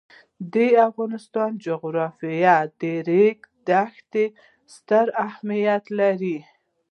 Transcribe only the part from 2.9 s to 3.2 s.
د